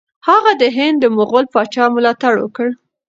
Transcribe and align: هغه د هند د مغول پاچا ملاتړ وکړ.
هغه 0.27 0.51
د 0.61 0.63
هند 0.77 0.97
د 1.01 1.05
مغول 1.17 1.45
پاچا 1.53 1.85
ملاتړ 1.95 2.33
وکړ. 2.39 2.67